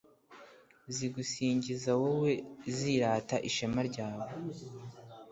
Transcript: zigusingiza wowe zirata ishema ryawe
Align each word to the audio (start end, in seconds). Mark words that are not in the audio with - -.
zigusingiza 0.95 1.89
wowe 2.01 2.31
zirata 2.77 3.35
ishema 3.49 3.81
ryawe 3.89 4.27